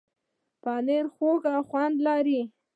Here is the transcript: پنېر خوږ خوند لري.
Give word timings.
پنېر 0.61 1.05
خوږ 1.15 1.43
خوند 1.67 1.95
لري. 2.07 2.41